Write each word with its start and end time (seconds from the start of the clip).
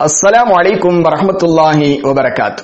السلام 0.00 0.48
عليكم 0.50 0.92
ورحمة 0.98 1.40
الله 1.42 1.78
وبركاته 2.02 2.62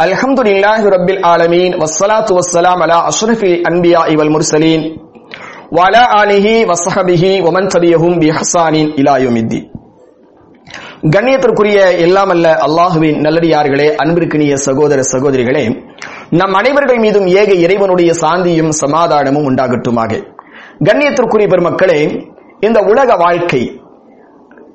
الحمد 0.00 0.38
لله 0.40 0.80
رب 0.88 1.08
العالمين 1.10 1.70
والصلاة 1.74 2.28
والسلام 2.28 2.78
على 2.82 2.98
أشرف 3.08 3.40
الأنبياء 3.44 4.08
والمرسلين 4.18 4.80
وعلى 5.72 6.02
آله 6.22 6.46
وصحبه 6.68 7.24
ومن 7.42 7.62
تبعهم 7.68 8.12
بإحسان 8.20 8.74
إلى 8.98 9.12
يوم 9.24 9.36
الدين 9.38 9.64
கண்ணியத்திற்குரிய 11.06 11.78
எல்லாம் 12.04 12.30
அல்ல 12.34 12.48
அல்லாஹுவின் 12.66 13.16
நல்லடியார்களே 13.24 13.86
அன்பிற்கினிய 14.02 14.52
சகோதர 14.66 14.98
சகோதரிகளே 15.10 15.62
நம் 16.40 16.54
அனைவர்கள் 16.60 17.00
மீதும் 17.04 17.26
ஏக 17.40 17.50
இறைவனுடைய 17.64 18.10
சாந்தியும் 18.20 18.70
சமாதானமும் 18.82 19.48
உண்டாகட்டுமாக 19.50 20.20
கண்ணியத்திற்குரிய 20.88 21.48
பெருமக்களே 21.52 21.98
இந்த 22.66 22.78
உலக 22.92 23.16
வாழ்க்கை 23.24 23.62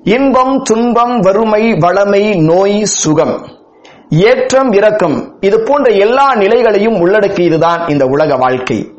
இன்பம் 0.04 0.62
துன்பம் 0.62 1.18
வறுமை 1.18 1.72
வளமை 1.72 2.44
நோய் 2.44 2.84
சுகம். 2.84 3.46
ஏற்றம் 4.08 4.72
இரக்கம். 4.72 5.36
இது 5.40 5.62
போன்ற 5.62 5.90
எல்லா 5.90 6.34
நிலைகளையும் 6.34 6.94
உள்ளடக்கியதுதான் 6.94 7.90
இந்த 7.90 8.04
உலக 8.04 8.36
வாழ்க்கை. 8.36 8.92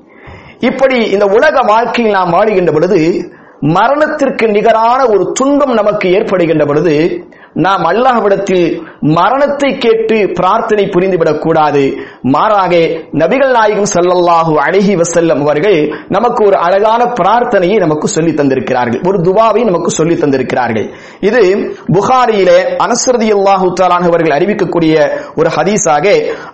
இப்படி 0.60 1.10
இந்த 1.10 1.26
உலக 1.26 1.60
வாழ்க்கையில் 1.68 2.14
நாம் 2.14 2.34
வாடுகின்ற 2.34 2.74
பொழுது 2.74 3.32
மரணத்திற்கு 3.60 4.48
நிகரான 4.48 5.06
ஒரு 5.08 5.32
துன்பம் 5.32 5.74
நமக்கு 5.74 6.10
ஏற்படுகின்ற 6.12 6.66
பொழுது 6.66 7.26
நாம் 7.54 7.84
அல்லாஹ்விடத்தில் 7.84 8.82
மரணத்தை 9.00 9.78
கேட்டு 9.78 10.32
பிரார்த்தனை 10.34 10.86
புரிந்துவிடக் 10.86 11.40
கூடாது 11.40 11.98
மாறாக 12.22 12.76
நபிகள் 13.12 13.52
நாயகம் 13.52 13.90
சல்லல்லாஹு 13.94 14.56
அழகி 14.56 14.96
வசல்லம் 14.96 15.42
அவர்கள் 15.42 15.94
நமக்கு 16.08 16.46
ஒரு 16.46 16.58
அழகான 16.58 17.04
பிரார்த்தனையை 17.04 17.78
நமக்கு 17.78 18.08
சொல்லி 18.08 18.32
தந்திருக்கிறார்கள். 18.32 19.08
ஒரு 19.08 19.18
துபாவை 19.18 19.64
நமக்கு 19.64 19.90
சொல்லி 19.90 20.14
தந்திருக்கிறார்கள். 20.14 20.94
இது 21.20 21.74
புகாரியிலே 21.94 22.58
அனஸ்ரதி 22.86 23.32
அல்லாஹு 23.34 23.74
தாலான் 23.74 24.04
அவர்கள் 24.04 24.38
அறிவிக்கக்கூடிய 24.38 25.10
ஒரு 25.36 25.50
ஹதீஸாக 25.56 26.06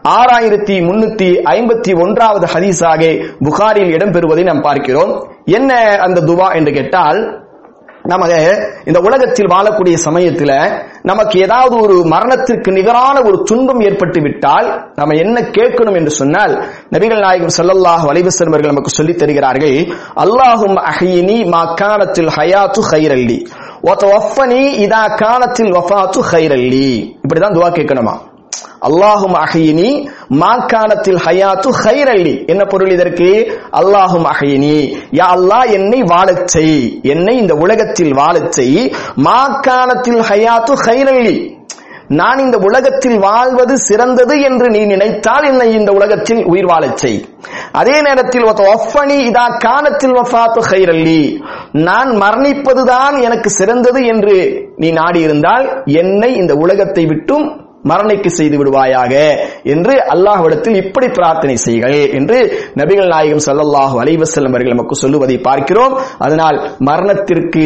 ஆறாயிரத்தி 0.03 0.77
முன்னூத்தி 0.89 1.29
ஐம்பத்தி 1.45 2.01
ஒன்றாவது 2.01 2.47
ஹதீஸாக 2.53 3.25
புகாரியில் 3.43 3.95
இடம்பெறுவதை 3.95 4.43
நாம் 4.43 4.61
பார்க்கிறோம். 4.61 5.31
என்ன 5.45 5.97
அந்த 5.99 6.21
துவா 6.21 6.55
என்று 6.55 6.71
கேட்டால் 6.71 7.47
நமக்கு 8.09 8.39
இந்த 8.89 8.99
உலகத்தில் 9.07 9.51
வாழக்கூடிய 9.53 9.95
சமயத்துல 10.05 10.51
நமக்கு 11.03 11.35
ஏதாவது 11.45 11.75
ஒரு 11.83 11.95
மரணத்திற்கு 12.13 12.69
நிகரான 12.77 13.15
ஒரு 13.27 13.37
துன்பம் 13.49 13.81
ஏற்பட்டு 13.87 14.19
விட்டால் 14.25 14.67
நம்ம 14.99 15.17
என்ன 15.23 15.43
கேட்கணும் 15.57 15.97
என்று 15.99 16.13
சொன்னால் 16.19 16.53
நபிகள் 16.95 17.23
நாயகம் 17.25 17.55
ஸல்லல்லாஹு 17.57 18.07
அலைஹி 18.11 18.25
நமக்கு 18.71 18.93
சொல்லித் 18.97 19.21
தருகிறார்கள் 19.21 19.77
அல்லாஹும் 20.23 20.79
அஹினி 20.85 21.37
மா 21.53 21.63
காலத்தில் 21.81 22.31
ஹயாத்து 22.37 22.83
ஹைரல்லி 22.89 23.37
வ 23.83 23.93
தவஃபனி 24.01 24.63
இதா 24.85 25.03
காலத்தில் 25.21 25.71
வஃபாத்து 25.75 26.21
ஹைரல்லி 26.31 26.87
இப்படிதான் 27.19 27.55
துவா 27.55 27.69
கேட்கணுமா? 27.71 28.15
அல்லாஹும் 28.87 29.35
அஹினி 29.39 29.89
மாக்கானத்தில் 30.29 31.17
ஹயாத்து 31.25 31.69
ஹைரல்லி. 31.83 32.47
என்ன 32.47 32.65
பொருள் 32.65 32.89
இதற்கு? 32.89 33.59
அல்லாஹும் 33.71 34.25
அஹியினி. 34.25 34.97
யா 35.11 35.23
அல்லாஹ் 35.35 35.71
என்னை 35.71 36.03
வாழச் 36.03 36.47
செய். 36.47 36.99
என்னை 37.03 37.37
இந்த 37.37 37.53
உலகத்தில் 37.53 38.13
வாழச் 38.13 38.51
செய். 38.51 38.93
மாக்கானத்தில் 39.23 40.19
ஹயாத்து 40.19 40.73
ஹைரல்லி. 40.85 41.57
நான் 42.07 42.37
இந்த 42.37 42.57
உலகத்தில் 42.57 43.19
வாழ்வது 43.19 43.77
சிறந்தது 43.77 44.41
என்று 44.41 44.69
நீ 44.69 44.85
நினைத்தால் 44.85 45.43
என்னை 45.43 45.73
இந்த 45.73 45.91
உலகத்தில் 45.91 46.45
உயிர் 46.45 46.65
வாழச் 46.65 46.97
செய். 46.97 47.25
அதே 47.71 48.01
நேரத்தில் 48.01 48.43
ஒஃபனி 48.43 49.31
இதா 49.31 49.57
காலத்தில் 49.57 50.13
வஃபாத்து 50.13 50.59
ஹைரல்லி. 50.71 51.41
நான் 51.71 52.09
மரணிப்பதுதான் 52.09 53.21
எனக்கு 53.21 53.49
சிறந்தது 53.49 54.05
என்று 54.05 54.67
நீ 54.75 54.91
நாடியிருந்தால் 54.91 55.85
என்னை 55.85 56.35
இந்த 56.35 56.53
உலகத்தை 56.53 57.05
விட்டும் 57.05 57.67
மரணிக்கு 57.89 58.29
செய்து 58.37 58.55
விடுவாயாக 58.59 59.13
என்று 59.73 59.93
அல்லாஹ்விடத்தில் 60.13 60.77
இப்படி 60.83 61.07
பிரார்த்தனை 61.17 61.55
செய்கள் 61.65 61.97
என்று 62.19 62.37
நபிகள் 62.79 63.11
நாயகம் 63.13 63.43
ஸல்லல்லாஹு 63.47 63.95
அலைவசல்லம் 64.03 64.53
அவர்கள் 64.53 64.75
நமக்கு 64.75 64.95
சொல்லுவதை 65.03 65.37
பார்க்கிறோம். 65.47 65.95
அதனால் 66.25 66.57
மரணத்திற்கு 66.89 67.65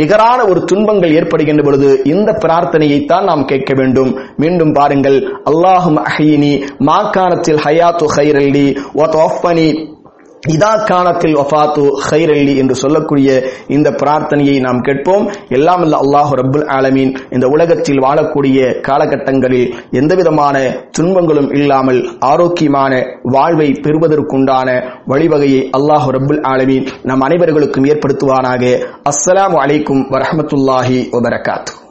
நிகரான 0.00 0.38
ஒரு 0.50 0.60
துன்பங்கள் 0.72 1.16
ஏற்படுகின்ற 1.20 1.64
பொழுது 1.68 1.90
இந்த 2.14 2.30
பிரார்த்தனையை 2.44 3.00
தான் 3.12 3.28
நாம் 3.30 3.48
கேட்க 3.52 3.72
வேண்டும். 3.80 4.12
மீண்டும் 4.44 4.74
பாருங்கள். 4.78 5.18
அல்லாஹும் 5.52 6.00
அஹினி 6.08 6.52
மாக்கானத்தில் 6.90 7.62
ஹயாத்து 7.66 8.08
ஹைரல்லி 8.16 8.66
வ 9.00 9.06
தவஃபனி 9.16 9.68
இதா 10.46 10.84
காலத்தில் 10.84 11.36
வஃபாத்து 11.36 11.84
ஹைரல்லி 12.10 12.56
என்று 12.56 12.74
சொல்லக்கூடிய 12.74 13.42
இந்த 13.66 13.90
பிரார்த்தனையை 13.90 14.60
நாம் 14.60 14.80
கேட்போம். 14.80 15.30
எல்லாம் 15.48 15.82
அல்ல 15.82 15.96
அல்லாஹு 15.96 16.34
ரபுல் 16.34 16.66
ஆலமீன். 16.66 17.16
இந்த 17.30 17.46
உலகத்தில் 17.46 17.98
வாழக்கூடிய 17.98 18.80
காலகட்டங்களில் 18.80 19.74
எந்தவிதமான 19.90 20.56
துன்பங்களும் 20.90 21.50
இல்லாமல் 21.52 22.18
ஆரோக்கியமான 22.18 23.06
வாழ்வை 23.22 23.68
பெறுவதற்குண்டான 23.72 24.68
வழிவகையை 25.06 25.70
அல்லாஹு 25.78 26.10
ரபுல் 26.10 26.42
ஆலமீன் 26.42 26.88
நம் 27.02 27.20
அனைவர்களுக்கும் 27.20 27.88
ஏற்படுத்துவானாக. 27.88 28.80
அஸ்ஸலாம் 29.10 29.58
அலைக்கும் 29.64 30.04
வரஹமத்துல்லாஹி 30.10 31.08
வபரகாத்து. 31.12 31.87